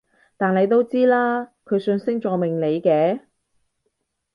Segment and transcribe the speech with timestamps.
[0.35, 3.19] 但你都知啦，佢信星座命理嘅